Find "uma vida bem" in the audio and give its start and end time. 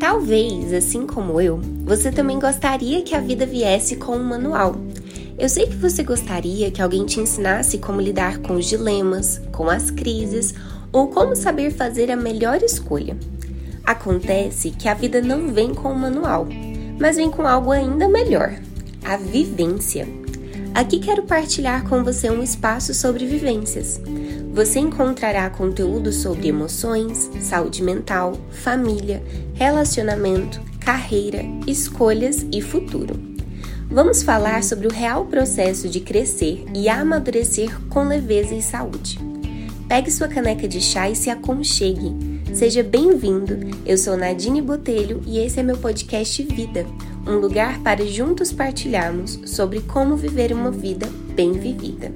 50.52-51.52